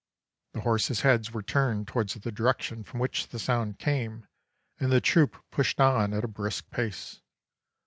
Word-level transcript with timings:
The 0.53 0.61
horses' 0.61 1.01
heads 1.01 1.31
were 1.31 1.43
turned 1.43 1.87
towards 1.87 2.15
the 2.15 2.31
direction 2.31 2.83
from 2.83 2.99
which 2.99 3.27
the 3.27 3.37
sound 3.37 3.77
came, 3.77 4.25
and 4.79 4.91
the 4.91 4.99
troop 4.99 5.37
pushed 5.51 5.79
on 5.79 6.11
at 6.11 6.23
a 6.23 6.27
brisk 6.27 6.67
pace. 6.71 7.21